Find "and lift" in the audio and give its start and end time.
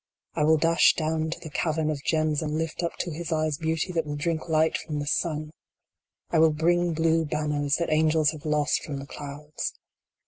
2.41-2.81